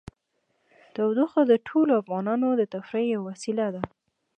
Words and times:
تودوخه 0.95 1.41
د 1.47 1.53
ټولو 1.67 1.91
افغانانو 2.01 2.47
د 2.55 2.61
تفریح 2.73 3.07
یوه 3.15 3.25
وسیله 3.31 3.67
ده. 3.75 3.81